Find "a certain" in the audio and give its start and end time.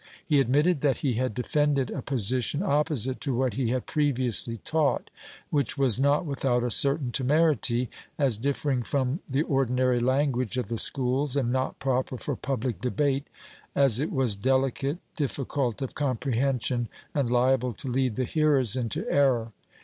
6.63-7.11